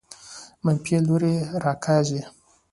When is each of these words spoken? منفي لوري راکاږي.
منفي 0.63 0.97
لوري 1.05 1.33
راکاږي. 1.63 2.21